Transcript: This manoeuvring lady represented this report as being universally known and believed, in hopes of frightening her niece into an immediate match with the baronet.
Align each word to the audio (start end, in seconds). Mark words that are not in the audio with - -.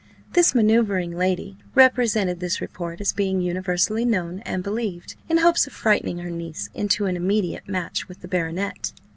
This 0.33 0.55
manoeuvring 0.55 1.11
lady 1.15 1.57
represented 1.75 2.39
this 2.39 2.59
report 2.59 3.01
as 3.01 3.13
being 3.13 3.39
universally 3.39 4.03
known 4.03 4.39
and 4.47 4.63
believed, 4.63 5.13
in 5.29 5.37
hopes 5.37 5.67
of 5.67 5.73
frightening 5.73 6.17
her 6.17 6.31
niece 6.31 6.71
into 6.73 7.05
an 7.05 7.15
immediate 7.15 7.69
match 7.69 8.07
with 8.07 8.21
the 8.23 8.27
baronet. 8.27 8.93